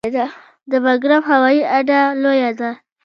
د 0.71 0.73
بګرام 0.83 1.23
هوایي 1.31 1.61
اډه 1.77 1.99
لویه 2.21 2.51
ده 2.59 2.71